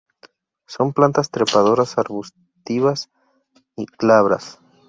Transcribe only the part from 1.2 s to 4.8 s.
trepadoras arbustivas glabras.